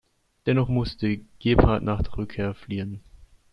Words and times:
Dennoch 0.47 0.67
musste 0.67 1.19
Gebhard 1.37 1.83
nach 1.83 2.01
der 2.01 2.17
Rückkehr 2.17 2.55
fliehen. 2.55 3.03